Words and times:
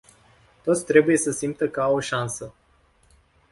Toți 0.63 0.85
trebuie 0.85 1.17
să 1.17 1.31
simtă 1.31 1.67
că 1.69 1.81
au 1.81 1.95
o 1.95 1.99
șansă. 1.99 2.53